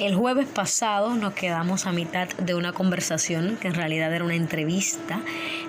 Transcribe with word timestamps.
El 0.00 0.16
jueves 0.16 0.48
pasado 0.48 1.14
nos 1.14 1.34
quedamos 1.34 1.86
a 1.86 1.92
mitad 1.92 2.26
de 2.38 2.56
una 2.56 2.72
conversación 2.72 3.56
que 3.60 3.68
en 3.68 3.74
realidad 3.74 4.12
era 4.12 4.24
una 4.24 4.34
entrevista 4.34 5.20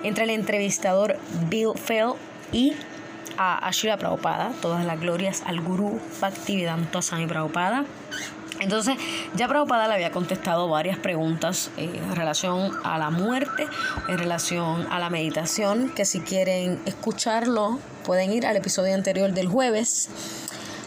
entre 0.02 0.24
el 0.24 0.30
entrevistador 0.30 1.16
Bill 1.48 1.74
Fell 1.76 2.14
y 2.50 2.72
a 3.38 3.70
Prabhupada, 3.98 4.50
todas 4.60 4.84
las 4.84 4.98
glorias 4.98 5.44
al 5.46 5.60
gurú 5.60 6.00
Bhaktivedanta 6.20 7.02
Swami 7.02 7.26
Prabhupada. 7.26 7.84
Entonces, 8.58 8.96
ya 9.36 9.46
Prabhupada 9.46 9.86
le 9.86 9.94
había 9.94 10.10
contestado 10.10 10.68
varias 10.68 10.98
preguntas 10.98 11.70
eh, 11.76 11.88
en 11.94 12.16
relación 12.16 12.72
a 12.82 12.98
la 12.98 13.10
muerte, 13.10 13.68
en 14.08 14.18
relación 14.18 14.88
a 14.90 14.98
la 14.98 15.08
meditación, 15.08 15.90
que 15.90 16.04
si 16.04 16.20
quieren 16.20 16.80
escucharlo, 16.84 17.78
pueden 18.04 18.32
ir 18.32 18.44
al 18.44 18.56
episodio 18.56 18.94
anterior 18.94 19.32
del 19.32 19.46
jueves 19.46 20.08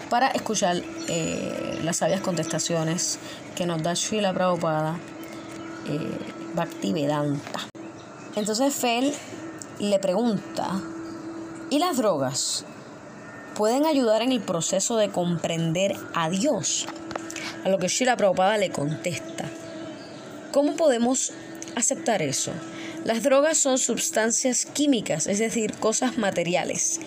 para 0.10 0.30
escuchar 0.30 0.82
eh, 1.08 1.80
las 1.84 1.98
sabias 1.98 2.22
contestaciones 2.22 3.20
que 3.56 3.66
nos 3.66 3.82
da 3.84 3.96
Srila 3.96 4.34
Prabhupada 4.34 4.98
eh, 5.88 6.18
Bhaktivedanta. 6.56 7.68
Entonces 8.36 8.74
Fel 8.74 9.14
le 9.80 10.00
pregunta, 10.00 10.82
¿y 11.70 11.80
las 11.80 11.98
drogas 11.98 12.66
pueden 13.56 13.86
ayudar 13.86 14.22
en 14.22 14.32
el 14.32 14.42
proceso 14.42 14.98
de 14.98 15.10
comprender 15.10 15.96
a 16.14 16.30
Dios? 16.30 16.88
A 17.64 17.70
lo 17.70 17.78
que 17.78 17.90
Srila 17.90 18.18
Prabhupada 18.18 18.58
le 18.58 18.72
contesta, 18.72 19.50
¿cómo 20.52 20.76
podemos 20.76 21.34
aceptar 21.76 22.22
eso? 22.22 22.52
Las 23.06 23.24
drogas 23.24 23.58
son 23.58 23.78
sustancias 23.78 24.66
químicas, 24.66 25.28
es 25.28 25.40
decir, 25.40 25.74
cosas 25.74 26.18
materiales. 26.18 27.00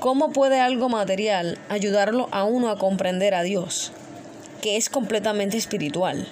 ¿Cómo 0.00 0.32
puede 0.32 0.60
algo 0.60 0.88
material 0.88 1.58
ayudarlo 1.68 2.28
a 2.30 2.44
uno 2.44 2.70
a 2.70 2.78
comprender 2.78 3.34
a 3.34 3.42
Dios, 3.42 3.92
que 4.62 4.78
es 4.78 4.88
completamente 4.88 5.58
espiritual? 5.58 6.26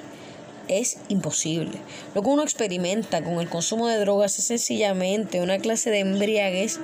Es 0.68 0.96
imposible. 1.08 1.78
Lo 2.14 2.22
que 2.22 2.30
uno 2.30 2.42
experimenta 2.42 3.22
con 3.22 3.40
el 3.40 3.50
consumo 3.50 3.86
de 3.86 3.98
drogas 3.98 4.38
es 4.38 4.46
sencillamente 4.46 5.42
una 5.42 5.58
clase 5.58 5.90
de 5.90 5.98
embriaguez 5.98 6.80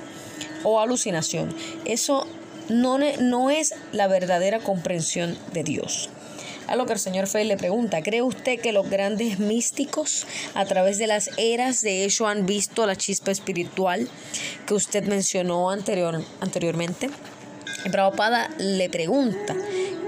o 0.63 0.79
alucinación. 0.79 1.55
Eso 1.85 2.27
no, 2.69 2.99
no 2.99 3.49
es 3.49 3.73
la 3.91 4.05
verdadera 4.05 4.59
comprensión 4.59 5.35
de 5.53 5.63
Dios. 5.63 6.11
A 6.67 6.75
lo 6.75 6.85
que 6.85 6.93
el 6.93 6.99
señor 6.99 7.27
Fey 7.27 7.45
le 7.45 7.57
pregunta, 7.57 8.01
¿cree 8.01 8.23
usted 8.23 8.59
que 8.59 8.71
los 8.71 8.89
grandes 8.89 9.37
místicos 9.37 10.25
a 10.55 10.65
través 10.65 10.97
de 10.97 11.05
las 11.05 11.29
eras 11.37 11.81
de 11.81 12.05
hecho 12.05 12.27
han 12.27 12.45
visto 12.45 12.87
la 12.87 12.95
chispa 12.95 13.31
espiritual 13.31 14.07
que 14.65 14.73
usted 14.73 15.03
mencionó 15.03 15.69
anterior, 15.69 16.23
anteriormente? 16.41 17.09
Y 17.85 17.89
Prabhupada 17.89 18.49
le 18.57 18.89
pregunta, 18.89 19.55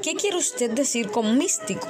¿qué 0.01 0.15
quiere 0.15 0.37
usted 0.37 0.71
decir 0.71 1.11
con 1.11 1.37
místico? 1.37 1.89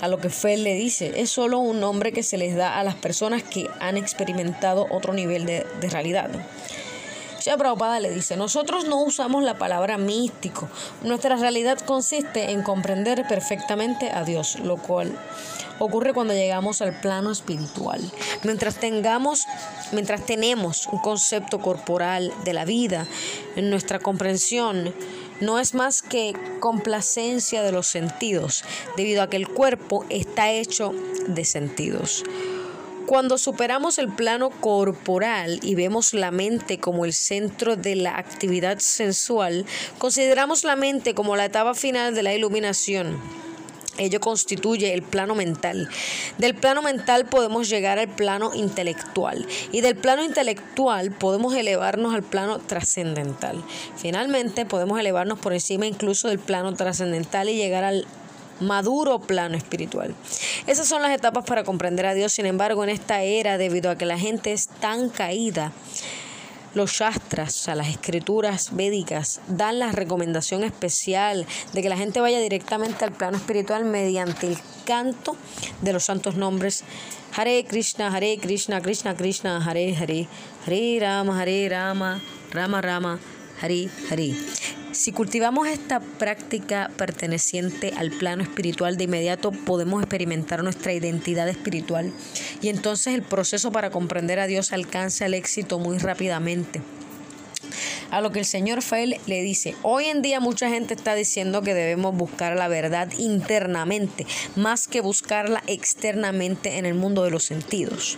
A 0.00 0.06
lo 0.06 0.18
que 0.18 0.30
Fey 0.30 0.56
le 0.58 0.74
dice, 0.74 1.14
es 1.16 1.30
solo 1.30 1.58
un 1.58 1.80
nombre 1.80 2.12
que 2.12 2.22
se 2.22 2.38
les 2.38 2.54
da 2.54 2.78
a 2.78 2.84
las 2.84 2.94
personas 2.94 3.42
que 3.42 3.66
han 3.80 3.96
experimentado 3.96 4.86
otro 4.90 5.14
nivel 5.14 5.46
de, 5.46 5.66
de 5.80 5.90
realidad. 5.90 6.30
Ya 7.46 7.56
Prabhupada 7.56 8.00
le 8.00 8.10
dice, 8.10 8.36
nosotros 8.36 8.88
no 8.88 9.00
usamos 9.00 9.44
la 9.44 9.56
palabra 9.56 9.98
místico. 9.98 10.68
Nuestra 11.04 11.36
realidad 11.36 11.78
consiste 11.78 12.50
en 12.50 12.64
comprender 12.64 13.24
perfectamente 13.28 14.10
a 14.10 14.24
Dios, 14.24 14.58
lo 14.58 14.78
cual 14.78 15.16
ocurre 15.78 16.12
cuando 16.12 16.34
llegamos 16.34 16.82
al 16.82 17.00
plano 17.00 17.30
espiritual. 17.30 18.00
Mientras 18.42 18.80
tengamos, 18.80 19.46
mientras 19.92 20.26
tenemos 20.26 20.88
un 20.88 20.98
concepto 20.98 21.60
corporal 21.60 22.34
de 22.44 22.52
la 22.52 22.64
vida, 22.64 23.06
en 23.54 23.70
nuestra 23.70 24.00
comprensión 24.00 24.92
no 25.40 25.60
es 25.60 25.72
más 25.72 26.02
que 26.02 26.32
complacencia 26.58 27.62
de 27.62 27.70
los 27.70 27.86
sentidos, 27.86 28.64
debido 28.96 29.22
a 29.22 29.30
que 29.30 29.36
el 29.36 29.46
cuerpo 29.46 30.04
está 30.08 30.50
hecho 30.50 30.92
de 31.28 31.44
sentidos. 31.44 32.24
Cuando 33.06 33.38
superamos 33.38 33.98
el 33.98 34.08
plano 34.08 34.50
corporal 34.50 35.60
y 35.62 35.76
vemos 35.76 36.12
la 36.12 36.32
mente 36.32 36.80
como 36.80 37.04
el 37.04 37.12
centro 37.12 37.76
de 37.76 37.94
la 37.94 38.18
actividad 38.18 38.80
sensual, 38.80 39.64
consideramos 39.98 40.64
la 40.64 40.74
mente 40.74 41.14
como 41.14 41.36
la 41.36 41.44
etapa 41.44 41.74
final 41.74 42.16
de 42.16 42.24
la 42.24 42.34
iluminación. 42.34 43.16
Ello 43.96 44.18
constituye 44.20 44.92
el 44.92 45.02
plano 45.02 45.36
mental. 45.36 45.88
Del 46.38 46.56
plano 46.56 46.82
mental 46.82 47.26
podemos 47.26 47.68
llegar 47.68 48.00
al 48.00 48.08
plano 48.08 48.52
intelectual 48.54 49.46
y 49.70 49.82
del 49.82 49.94
plano 49.94 50.24
intelectual 50.24 51.12
podemos 51.12 51.54
elevarnos 51.54 52.12
al 52.12 52.24
plano 52.24 52.58
trascendental. 52.58 53.62
Finalmente 53.96 54.66
podemos 54.66 54.98
elevarnos 54.98 55.38
por 55.38 55.52
encima 55.52 55.86
incluso 55.86 56.26
del 56.26 56.40
plano 56.40 56.74
trascendental 56.74 57.48
y 57.48 57.56
llegar 57.56 57.84
al 57.84 58.04
maduro 58.60 59.20
plano 59.20 59.56
espiritual. 59.56 60.14
Esas 60.66 60.88
son 60.88 61.02
las 61.02 61.12
etapas 61.12 61.44
para 61.44 61.64
comprender 61.64 62.06
a 62.06 62.14
Dios. 62.14 62.32
Sin 62.32 62.46
embargo, 62.46 62.84
en 62.84 62.90
esta 62.90 63.22
era, 63.22 63.58
debido 63.58 63.90
a 63.90 63.96
que 63.96 64.06
la 64.06 64.18
gente 64.18 64.52
es 64.52 64.68
tan 64.68 65.08
caída, 65.08 65.72
los 66.76 66.92
shastras, 66.92 67.56
o 67.56 67.64
sea, 67.64 67.74
las 67.74 67.88
escrituras 67.88 68.76
védicas, 68.76 69.40
dan 69.48 69.78
la 69.78 69.92
recomendación 69.92 70.62
especial 70.62 71.46
de 71.72 71.82
que 71.82 71.88
la 71.88 71.96
gente 71.96 72.20
vaya 72.20 72.38
directamente 72.38 73.04
al 73.04 73.12
plano 73.12 73.38
espiritual 73.38 73.86
mediante 73.86 74.46
el 74.46 74.58
canto 74.84 75.36
de 75.80 75.92
los 75.94 76.04
santos 76.04 76.36
nombres. 76.36 76.84
Hare 77.34 77.64
Krishna, 77.64 78.14
Hare 78.14 78.38
Krishna, 78.38 78.82
Krishna 78.82 79.14
Krishna, 79.16 79.64
Hare 79.64 79.94
Hare, 79.94 80.28
Hare 80.66 80.98
Rama, 81.00 81.40
Hare 81.40 81.68
Rama, 81.68 82.20
Rama 82.52 82.80
Rama, 82.82 83.18
Hare 83.62 83.88
Hare. 84.10 84.75
Si 84.96 85.12
cultivamos 85.12 85.68
esta 85.68 86.00
práctica 86.00 86.90
perteneciente 86.96 87.92
al 87.98 88.10
plano 88.10 88.42
espiritual, 88.42 88.96
de 88.96 89.04
inmediato 89.04 89.52
podemos 89.52 90.02
experimentar 90.02 90.64
nuestra 90.64 90.94
identidad 90.94 91.50
espiritual 91.50 92.14
y 92.62 92.70
entonces 92.70 93.14
el 93.14 93.20
proceso 93.20 93.70
para 93.70 93.90
comprender 93.90 94.40
a 94.40 94.46
Dios 94.46 94.72
alcanza 94.72 95.26
el 95.26 95.34
éxito 95.34 95.78
muy 95.78 95.98
rápidamente. 95.98 96.80
A 98.10 98.22
lo 98.22 98.32
que 98.32 98.38
el 98.38 98.46
señor 98.46 98.80
Fell 98.80 99.20
le 99.26 99.42
dice, 99.42 99.76
hoy 99.82 100.06
en 100.06 100.22
día 100.22 100.40
mucha 100.40 100.70
gente 100.70 100.94
está 100.94 101.14
diciendo 101.14 101.60
que 101.60 101.74
debemos 101.74 102.16
buscar 102.16 102.56
la 102.56 102.66
verdad 102.66 103.12
internamente, 103.18 104.26
más 104.56 104.88
que 104.88 105.02
buscarla 105.02 105.62
externamente 105.66 106.78
en 106.78 106.86
el 106.86 106.94
mundo 106.94 107.22
de 107.22 107.30
los 107.30 107.44
sentidos. 107.44 108.16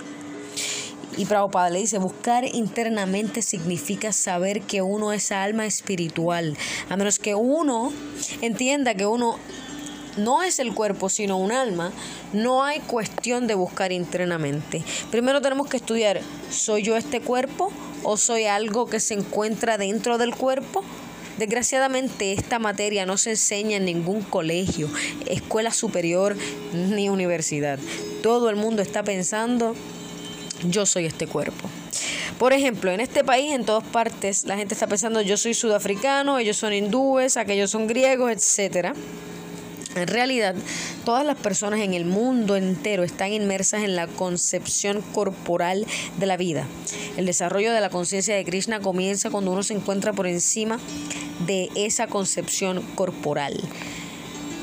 Y 1.19 1.27
Prabhupada 1.27 1.69
le 1.69 1.81
dice, 1.81 1.99
buscar 1.99 2.45
internamente 2.45 3.43
significa 3.43 4.13
saber 4.13 4.63
que 4.63 4.83
uno 4.83 5.13
es 5.13 5.33
alma 5.33 5.67
espiritual. 5.67 6.57
A 6.89 6.97
menos 6.97 7.19
que 7.19 7.35
uno 7.35 7.93
entienda 8.41 8.95
que 8.95 9.05
uno 9.05 9.37
no 10.17 10.45
es 10.45 10.61
el 10.61 10.73
cuerpo, 10.75 11.09
sino 11.09 11.37
un 11.37 11.51
alma, 11.51 11.91
no 12.33 12.63
hay 12.63 12.79
cuestión 12.79 13.49
de 13.49 13.57
buscar 13.57 13.91
internamente. 13.91 14.85
Primero 15.11 15.43
tenemos 15.43 15.67
que 15.67 15.79
estudiar, 15.79 16.21
¿soy 16.51 16.85
yo 16.85 16.97
este 16.97 17.21
cuerpo 17.21 17.73
o 18.05 18.17
soy 18.17 18.45
algo 18.45 18.87
que 18.87 19.01
se 19.01 19.15
encuentra 19.15 19.77
dentro 19.77 20.19
del 20.19 20.37
cuerpo? 20.37 20.85
Desgraciadamente 21.37 22.33
esta 22.33 22.61
materia 22.61 23.07
no 23.07 23.17
se 23.17 23.31
enseña 23.31 23.77
en 23.77 23.87
ningún 23.87 24.23
colegio, 24.23 24.89
escuela 25.27 25.73
superior 25.73 26.37
ni 26.73 27.09
universidad. 27.09 27.81
Todo 28.23 28.51
el 28.51 28.57
mundo 28.57 28.83
está 28.83 29.03
pensando 29.03 29.75
yo 30.65 30.87
soy 30.87 31.07
este 31.07 31.27
cuerpo. 31.27 31.69
Por 32.39 32.53
ejemplo, 32.53 32.91
en 32.91 33.01
este 33.01 33.25
país, 33.25 33.53
en 33.53 33.65
todas 33.65 33.85
partes, 33.85 34.45
la 34.45 34.57
gente 34.57 34.75
está 34.75 34.87
pensando 34.87 35.21
yo 35.21 35.37
soy 35.37 35.55
sudafricano, 35.55 36.39
ellos 36.39 36.57
son 36.57 36.73
hindúes, 36.73 37.37
aquellos 37.37 37.71
son 37.71 37.87
griegos, 37.87 38.31
etc. 38.31 38.95
En 39.97 40.07
realidad, 40.07 40.55
todas 41.05 41.27
las 41.27 41.37
personas 41.37 41.81
en 41.81 41.95
el 41.95 42.05
mundo 42.05 42.57
entero 42.57 43.03
están 43.03 43.33
inmersas 43.33 43.83
en 43.83 43.97
la 43.97 44.07
concepción 44.07 45.03
corporal 45.13 45.87
de 46.19 46.27
la 46.27 46.37
vida. 46.37 46.67
El 47.17 47.27
desarrollo 47.27 47.73
de 47.73 47.81
la 47.81 47.91
conciencia 47.91 48.37
de 48.37 48.45
Krishna 48.45 48.81
comienza 48.81 49.31
cuando 49.31 49.51
uno 49.51 49.63
se 49.63 49.75
encuentra 49.75 50.13
por 50.13 50.27
encima 50.27 50.79
de 51.47 51.71
esa 51.75 52.07
concepción 52.07 52.83
corporal. 52.95 53.61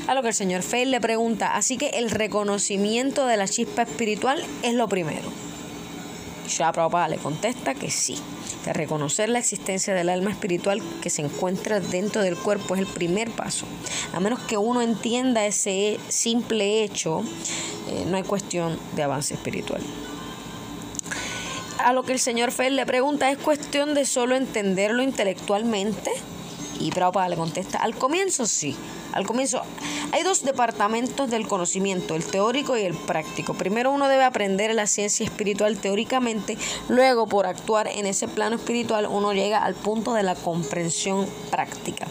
A 0.06 0.14
lo 0.14 0.22
que 0.22 0.28
el 0.28 0.34
señor 0.34 0.62
Fay 0.62 0.84
le 0.84 1.00
pregunta, 1.00 1.56
así 1.56 1.76
que 1.76 1.88
el 1.88 2.10
reconocimiento 2.10 3.26
de 3.26 3.36
la 3.36 3.48
chispa 3.48 3.82
espiritual 3.82 4.42
es 4.62 4.74
lo 4.74 4.88
primero. 4.88 5.45
Ya 6.48 6.72
Prabhupada 6.72 7.08
le 7.08 7.16
contesta 7.18 7.74
que 7.74 7.90
sí, 7.90 8.16
que 8.64 8.72
reconocer 8.72 9.28
la 9.28 9.38
existencia 9.38 9.94
del 9.94 10.08
alma 10.08 10.30
espiritual 10.30 10.80
que 11.02 11.10
se 11.10 11.22
encuentra 11.22 11.80
dentro 11.80 12.22
del 12.22 12.36
cuerpo 12.36 12.74
es 12.74 12.80
el 12.80 12.86
primer 12.86 13.30
paso. 13.30 13.66
A 14.14 14.20
menos 14.20 14.40
que 14.40 14.56
uno 14.56 14.82
entienda 14.82 15.46
ese 15.46 15.98
simple 16.08 16.82
hecho, 16.84 17.22
eh, 17.88 18.04
no 18.06 18.16
hay 18.16 18.22
cuestión 18.22 18.78
de 18.94 19.02
avance 19.02 19.34
espiritual. 19.34 19.82
A 21.84 21.92
lo 21.92 22.02
que 22.02 22.12
el 22.12 22.18
señor 22.18 22.52
Fel 22.52 22.76
le 22.76 22.86
pregunta, 22.86 23.30
¿es 23.30 23.38
cuestión 23.38 23.94
de 23.94 24.06
solo 24.06 24.34
entenderlo 24.34 25.02
intelectualmente? 25.02 26.10
Y 26.80 26.90
Prabhupada 26.90 27.28
le 27.28 27.36
contesta, 27.36 27.78
al 27.78 27.94
comienzo 27.94 28.46
sí, 28.46 28.76
al 29.16 29.26
comienzo 29.26 29.62
hay 30.12 30.22
dos 30.22 30.44
departamentos 30.44 31.30
del 31.30 31.48
conocimiento, 31.48 32.14
el 32.14 32.24
teórico 32.24 32.76
y 32.76 32.82
el 32.82 32.94
práctico. 32.94 33.54
Primero 33.54 33.90
uno 33.90 34.08
debe 34.08 34.24
aprender 34.24 34.74
la 34.74 34.86
ciencia 34.86 35.24
espiritual 35.24 35.78
teóricamente, 35.78 36.58
luego 36.88 37.26
por 37.26 37.46
actuar 37.46 37.88
en 37.88 38.06
ese 38.06 38.28
plano 38.28 38.56
espiritual 38.56 39.06
uno 39.10 39.32
llega 39.32 39.64
al 39.64 39.74
punto 39.74 40.12
de 40.12 40.22
la 40.22 40.34
comprensión 40.34 41.26
práctica. 41.50 42.06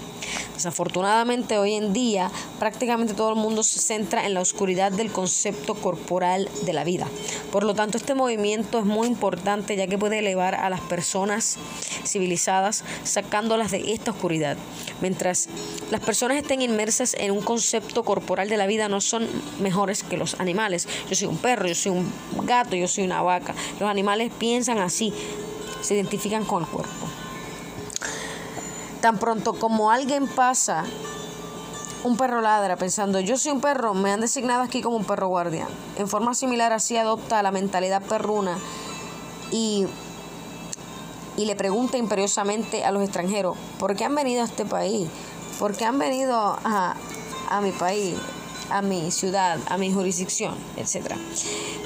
Desafortunadamente 0.53 1.57
hoy 1.57 1.73
en 1.73 1.93
día 1.93 2.31
prácticamente 2.59 3.13
todo 3.13 3.29
el 3.29 3.35
mundo 3.35 3.63
se 3.63 3.79
centra 3.79 4.25
en 4.25 4.33
la 4.33 4.41
oscuridad 4.41 4.91
del 4.91 5.11
concepto 5.11 5.75
corporal 5.75 6.49
de 6.65 6.73
la 6.73 6.83
vida. 6.83 7.07
Por 7.51 7.63
lo 7.63 7.73
tanto, 7.73 7.97
este 7.97 8.15
movimiento 8.15 8.79
es 8.79 8.85
muy 8.85 9.07
importante 9.07 9.75
ya 9.75 9.87
que 9.87 9.97
puede 9.97 10.19
elevar 10.19 10.55
a 10.55 10.69
las 10.69 10.81
personas 10.81 11.57
civilizadas 12.05 12.83
sacándolas 13.03 13.71
de 13.71 13.93
esta 13.93 14.11
oscuridad. 14.11 14.57
Mientras 15.01 15.47
las 15.91 16.01
personas 16.01 16.37
estén 16.37 16.61
inmersas 16.61 17.15
en 17.15 17.31
un 17.31 17.41
concepto 17.41 18.03
corporal 18.03 18.49
de 18.49 18.57
la 18.57 18.67
vida 18.67 18.89
no 18.89 19.01
son 19.01 19.27
mejores 19.59 20.03
que 20.03 20.17
los 20.17 20.39
animales. 20.39 20.87
Yo 21.09 21.15
soy 21.15 21.27
un 21.27 21.37
perro, 21.37 21.67
yo 21.67 21.75
soy 21.75 21.91
un 21.91 22.11
gato, 22.45 22.75
yo 22.75 22.87
soy 22.87 23.03
una 23.03 23.21
vaca. 23.21 23.53
Los 23.79 23.89
animales 23.89 24.31
piensan 24.37 24.79
así, 24.79 25.13
se 25.81 25.95
identifican 25.95 26.45
con 26.45 26.63
el 26.63 26.69
cuerpo. 26.69 27.04
Tan 29.05 29.19
pronto 29.19 29.53
como 29.53 29.91
alguien 29.91 30.25
pasa, 30.27 30.83
un 32.03 32.17
perro 32.17 32.41
ladra 32.41 32.75
pensando, 32.75 33.19
yo 33.19 33.37
soy 33.37 33.51
un 33.51 33.61
perro, 33.61 33.93
me 33.93 34.11
han 34.11 34.19
designado 34.19 34.63
aquí 34.63 34.81
como 34.81 34.95
un 34.95 35.05
perro 35.05 35.27
guardián. 35.27 35.67
En 35.95 36.07
forma 36.07 36.33
similar 36.33 36.73
así 36.73 36.97
adopta 36.97 37.43
la 37.43 37.51
mentalidad 37.51 38.01
perruna 38.01 38.57
y, 39.51 39.85
y 41.37 41.45
le 41.45 41.55
pregunta 41.55 41.99
imperiosamente 41.99 42.83
a 42.83 42.89
los 42.89 43.03
extranjeros, 43.03 43.55
¿por 43.77 43.95
qué 43.95 44.05
han 44.05 44.15
venido 44.15 44.41
a 44.41 44.45
este 44.45 44.65
país? 44.65 45.07
¿Por 45.59 45.77
qué 45.77 45.85
han 45.85 45.99
venido 45.99 46.35
a, 46.35 46.95
a 47.51 47.61
mi 47.61 47.73
país? 47.73 48.15
a 48.71 48.81
mi 48.81 49.11
ciudad, 49.11 49.59
a 49.67 49.77
mi 49.77 49.93
jurisdicción, 49.93 50.55
etc. 50.77 51.13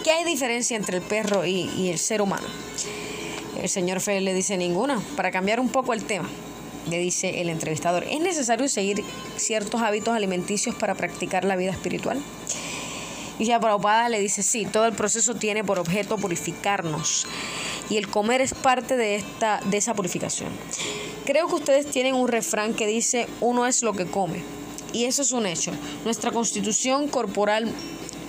¿Qué 0.06 0.12
hay 0.12 0.24
diferencia 0.24 0.78
entre 0.78 1.00
el 1.00 1.04
perro 1.04 1.46
y, 1.46 1.70
y 1.76 1.90
el 1.90 2.00
ser 2.00 2.22
humano? 2.22 2.48
El 3.62 3.68
señor 3.68 4.00
Félix 4.00 4.24
le 4.24 4.34
dice 4.34 4.56
ninguna, 4.56 5.02
para 5.18 5.30
cambiar 5.30 5.60
un 5.60 5.68
poco 5.68 5.92
el 5.92 6.06
tema 6.06 6.30
le 6.90 7.00
dice 7.00 7.42
el 7.42 7.50
entrevistador, 7.50 8.04
¿es 8.10 8.20
necesario 8.20 8.68
seguir 8.68 9.04
ciertos 9.38 9.82
hábitos 9.82 10.14
alimenticios 10.16 10.76
para 10.76 10.96
practicar 10.96 11.46
la 11.46 11.56
vida 11.56 11.72
espiritual? 11.72 12.22
Y 13.38 13.46
ya 13.46 13.60
Prabhupada 13.60 14.10
le 14.10 14.20
dice, 14.20 14.44
sí, 14.44 14.66
todo 14.66 14.86
el 14.86 14.94
proceso 14.94 15.36
tiene 15.36 15.64
por 15.64 15.80
objeto 15.80 16.18
purificarnos 16.18 17.26
y 17.90 17.98
el 17.98 18.08
comer 18.08 18.42
es 18.42 18.54
parte 18.54 18.98
de, 18.98 19.16
esta, 19.16 19.60
de 19.66 19.78
esa 19.78 19.94
purificación. 19.94 20.50
Creo 21.26 21.48
que 21.48 21.56
ustedes 21.56 21.88
tienen 21.88 22.16
un 22.16 22.28
refrán 22.28 22.74
que 22.74 22.88
dice, 22.88 23.28
uno 23.42 23.66
es 23.66 23.82
lo 23.82 23.94
que 23.94 24.06
come. 24.06 24.42
Y 24.94 25.06
eso 25.06 25.22
es 25.22 25.32
un 25.32 25.46
hecho. 25.46 25.72
Nuestra 26.04 26.32
constitución 26.32 27.08
corporal 27.08 27.72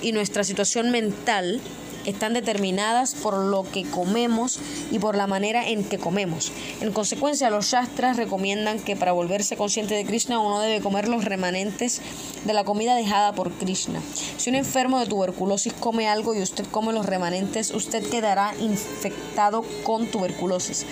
y 0.02 0.12
nuestra 0.12 0.44
situación 0.44 0.90
mental 0.90 1.60
están 2.04 2.34
determinadas 2.34 3.14
por 3.14 3.34
lo 3.34 3.64
que 3.64 3.84
comemos 3.84 4.58
y 4.90 4.98
por 4.98 5.16
la 5.16 5.26
manera 5.26 5.68
en 5.68 5.84
que 5.84 5.98
comemos. 5.98 6.52
En 6.80 6.92
consecuencia, 6.92 7.50
los 7.50 7.66
Shastras 7.66 8.16
recomiendan 8.16 8.80
que 8.80 8.96
para 8.96 9.12
volverse 9.12 9.56
consciente 9.56 9.94
de 9.94 10.04
Krishna 10.04 10.38
uno 10.38 10.60
debe 10.60 10.80
comer 10.80 11.08
los 11.08 11.24
remanentes 11.24 12.00
de 12.44 12.52
la 12.52 12.64
comida 12.64 12.94
dejada 12.94 13.32
por 13.32 13.52
Krishna. 13.52 14.00
Si 14.36 14.50
un 14.50 14.56
enfermo 14.56 14.98
de 14.98 15.06
tuberculosis 15.06 15.72
come 15.74 16.08
algo 16.08 16.34
y 16.34 16.42
usted 16.42 16.66
come 16.70 16.92
los 16.92 17.06
remanentes, 17.06 17.70
usted 17.70 18.08
quedará 18.08 18.54
infectado 18.60 19.64
con 19.84 20.06
tuberculosis. 20.06 20.86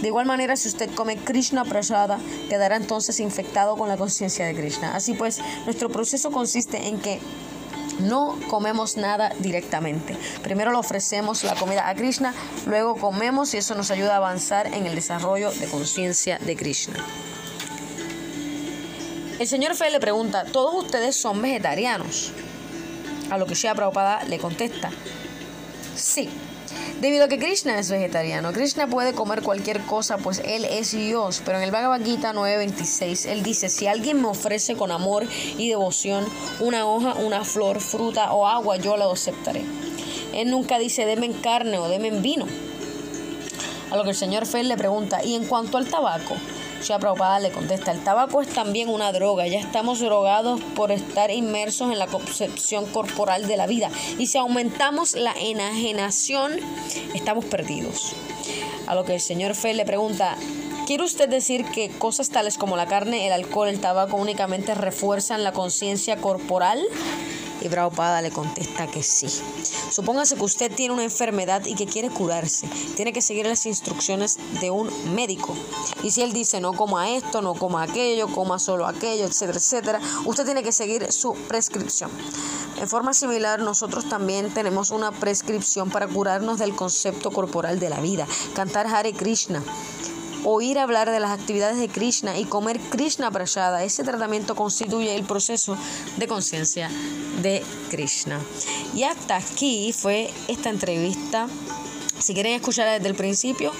De 0.00 0.08
igual 0.08 0.26
manera, 0.26 0.56
si 0.56 0.68
usted 0.68 0.90
come 0.94 1.16
Krishna 1.16 1.64
Prasada, 1.64 2.18
quedará 2.50 2.76
entonces 2.76 3.18
infectado 3.18 3.76
con 3.76 3.88
la 3.88 3.96
conciencia 3.96 4.44
de 4.44 4.54
Krishna. 4.54 4.94
Así 4.94 5.14
pues, 5.14 5.40
nuestro 5.64 5.88
proceso 5.88 6.30
consiste 6.30 6.88
en 6.88 7.00
que 7.00 7.18
no 8.08 8.38
comemos 8.48 8.96
nada 8.96 9.32
directamente. 9.38 10.16
Primero 10.42 10.70
le 10.70 10.78
ofrecemos 10.78 11.44
la 11.44 11.54
comida 11.54 11.88
a 11.88 11.94
Krishna, 11.94 12.34
luego 12.66 12.96
comemos 12.96 13.54
y 13.54 13.58
eso 13.58 13.74
nos 13.74 13.90
ayuda 13.90 14.14
a 14.14 14.16
avanzar 14.16 14.66
en 14.68 14.86
el 14.86 14.94
desarrollo 14.94 15.50
de 15.50 15.66
conciencia 15.66 16.38
de 16.38 16.56
Krishna. 16.56 16.96
El 19.38 19.46
señor 19.46 19.74
Fe 19.74 19.90
le 19.90 20.00
pregunta, 20.00 20.44
¿todos 20.44 20.84
ustedes 20.84 21.14
son 21.14 21.42
vegetarianos? 21.42 22.32
A 23.30 23.36
lo 23.36 23.46
que 23.46 23.54
Shia 23.54 23.74
Prabhupada 23.74 24.24
le 24.24 24.38
contesta, 24.38 24.90
sí. 25.94 26.30
Debido 27.00 27.24
a 27.24 27.28
que 27.28 27.38
Krishna 27.38 27.78
es 27.78 27.90
vegetariano, 27.90 28.52
Krishna 28.52 28.86
puede 28.86 29.12
comer 29.12 29.42
cualquier 29.42 29.82
cosa, 29.82 30.16
pues 30.16 30.40
él 30.44 30.64
es 30.64 30.92
Dios. 30.92 31.42
Pero 31.44 31.58
en 31.58 31.64
el 31.64 31.70
Bhagavad 31.70 32.02
Gita 32.02 32.32
9:26, 32.32 33.26
él 33.26 33.42
dice, 33.42 33.68
si 33.68 33.86
alguien 33.86 34.22
me 34.22 34.28
ofrece 34.28 34.76
con 34.76 34.90
amor 34.90 35.26
y 35.58 35.68
devoción 35.68 36.26
una 36.60 36.86
hoja, 36.86 37.14
una 37.14 37.44
flor, 37.44 37.80
fruta 37.80 38.32
o 38.32 38.46
agua, 38.46 38.78
yo 38.78 38.96
la 38.96 39.10
aceptaré. 39.10 39.62
Él 40.32 40.50
nunca 40.50 40.78
dice, 40.78 41.04
deme 41.04 41.30
carne 41.42 41.78
o 41.78 41.88
deme 41.88 42.10
vino. 42.20 42.46
A 43.90 43.96
lo 43.96 44.02
que 44.02 44.10
el 44.10 44.16
señor 44.16 44.46
Fel 44.46 44.68
le 44.68 44.76
pregunta, 44.76 45.22
¿y 45.22 45.34
en 45.34 45.44
cuanto 45.44 45.78
al 45.78 45.86
tabaco? 45.86 46.34
Shia 46.82 46.98
Prabhupada 46.98 47.40
le 47.40 47.50
contesta, 47.50 47.92
el 47.92 48.04
tabaco 48.04 48.42
es 48.42 48.48
también 48.48 48.88
una 48.88 49.12
droga, 49.12 49.46
ya 49.46 49.58
estamos 49.58 50.00
drogados 50.00 50.60
por 50.74 50.92
estar 50.92 51.30
inmersos 51.30 51.90
en 51.90 51.98
la 51.98 52.06
concepción 52.06 52.86
corporal 52.86 53.46
de 53.46 53.56
la 53.56 53.66
vida 53.66 53.90
y 54.18 54.26
si 54.26 54.38
aumentamos 54.38 55.14
la 55.14 55.32
enajenación, 55.32 56.52
estamos 57.14 57.44
perdidos. 57.44 58.12
A 58.86 58.94
lo 58.94 59.04
que 59.04 59.14
el 59.14 59.20
señor 59.20 59.54
Fe 59.54 59.74
le 59.74 59.84
pregunta, 59.84 60.36
¿Quiere 60.86 61.02
usted 61.02 61.28
decir 61.28 61.64
que 61.64 61.90
cosas 61.90 62.30
tales 62.30 62.56
como 62.56 62.76
la 62.76 62.86
carne, 62.86 63.26
el 63.26 63.32
alcohol, 63.32 63.66
el 63.66 63.80
tabaco 63.80 64.16
únicamente 64.16 64.72
refuerzan 64.72 65.42
la 65.42 65.50
conciencia 65.50 66.18
corporal? 66.18 66.80
Y 67.60 67.68
Prabhupada 67.68 68.22
le 68.22 68.30
contesta 68.30 68.86
que 68.86 69.02
sí. 69.02 69.28
Supóngase 69.90 70.36
que 70.36 70.44
usted 70.44 70.72
tiene 70.74 70.94
una 70.94 71.04
enfermedad 71.04 71.64
y 71.64 71.74
que 71.74 71.86
quiere 71.86 72.10
curarse. 72.10 72.68
Tiene 72.96 73.12
que 73.12 73.22
seguir 73.22 73.46
las 73.46 73.66
instrucciones 73.66 74.38
de 74.60 74.70
un 74.70 74.90
médico. 75.14 75.54
Y 76.02 76.10
si 76.10 76.22
él 76.22 76.32
dice 76.32 76.60
no 76.60 76.72
coma 76.72 77.10
esto, 77.10 77.42
no 77.42 77.54
coma 77.54 77.82
aquello, 77.82 78.28
coma 78.28 78.58
solo 78.58 78.86
aquello, 78.86 79.24
etcétera, 79.24 79.58
etcétera, 79.58 80.00
usted 80.24 80.44
tiene 80.44 80.62
que 80.62 80.72
seguir 80.72 81.10
su 81.12 81.34
prescripción. 81.48 82.10
En 82.80 82.88
forma 82.88 83.14
similar, 83.14 83.60
nosotros 83.60 84.06
también 84.08 84.52
tenemos 84.52 84.90
una 84.90 85.10
prescripción 85.10 85.90
para 85.90 86.06
curarnos 86.06 86.58
del 86.58 86.74
concepto 86.76 87.30
corporal 87.30 87.80
de 87.80 87.88
la 87.88 88.00
vida. 88.00 88.26
Cantar 88.54 88.86
Hare 88.86 89.14
Krishna 89.14 89.62
oír 90.48 90.78
hablar 90.78 91.10
de 91.10 91.18
las 91.18 91.32
actividades 91.32 91.76
de 91.76 91.88
Krishna 91.88 92.38
y 92.38 92.44
comer 92.44 92.78
Krishna 92.78 93.32
prasada. 93.32 93.82
Ese 93.82 94.04
tratamiento 94.04 94.54
constituye 94.54 95.16
el 95.16 95.24
proceso 95.24 95.76
de 96.16 96.28
conciencia 96.28 96.88
de 97.42 97.64
Krishna. 97.90 98.40
Y 98.94 99.02
hasta 99.02 99.36
aquí 99.36 99.92
fue 99.92 100.30
esta 100.46 100.70
entrevista. 100.70 101.48
Si 102.20 102.32
quieren 102.32 102.52
escucharla 102.52 102.92
desde 102.92 103.08
el 103.08 103.16
principio, 103.16 103.72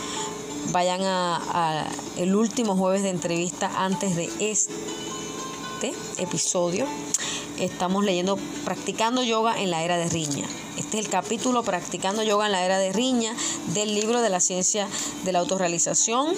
vayan 0.72 1.02
a, 1.04 1.86
el 2.16 2.34
último 2.34 2.76
jueves 2.76 3.04
de 3.04 3.10
entrevista 3.10 3.70
antes 3.76 4.16
de 4.16 4.28
este 4.40 5.94
episodio. 6.18 6.84
Estamos 7.58 8.05
leyendo 8.05 8.37
Practicando 8.64 9.23
Yoga 9.23 9.58
en 9.58 9.70
la 9.70 9.82
Era 9.82 9.97
de 9.97 10.11
Riña. 10.11 10.47
Este 10.76 10.99
es 10.99 11.06
el 11.06 11.11
capítulo 11.11 11.62
Practicando 11.62 12.23
Yoga 12.23 12.47
en 12.47 12.52
la 12.52 12.62
Era 12.62 12.78
de 12.78 12.92
Riña 12.92 13.35
del 13.69 13.95
libro 13.95 14.21
de 14.21 14.28
la 14.28 14.40
ciencia 14.40 14.87
de 15.25 15.33
la 15.33 15.38
autorrealización. 15.38 16.35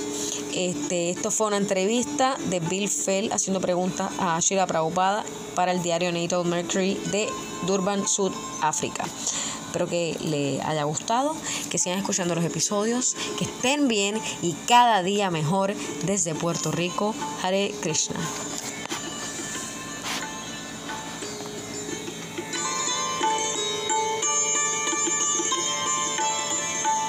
Este, 0.54 1.10
esto 1.10 1.32
fue 1.32 1.48
una 1.48 1.56
entrevista 1.56 2.36
de 2.50 2.60
Bill 2.60 2.88
Fell 2.88 3.32
haciendo 3.32 3.60
preguntas 3.60 4.12
a 4.20 4.38
Shira 4.38 4.66
Prabhupada 4.68 5.24
para 5.56 5.72
el 5.72 5.82
diario 5.82 6.12
Natal 6.12 6.44
Mercury 6.44 6.94
de 7.10 7.28
Durban, 7.66 8.06
Sudáfrica. 8.06 9.04
Espero 9.66 9.88
que 9.88 10.16
le 10.20 10.62
haya 10.62 10.84
gustado, 10.84 11.34
que 11.68 11.78
sigan 11.78 11.98
escuchando 11.98 12.36
los 12.36 12.44
episodios, 12.44 13.16
que 13.38 13.44
estén 13.44 13.88
bien 13.88 14.20
y 14.40 14.52
cada 14.68 15.02
día 15.02 15.30
mejor 15.32 15.74
desde 16.06 16.36
Puerto 16.36 16.70
Rico. 16.70 17.12
Hare 17.42 17.74
Krishna. 17.80 18.20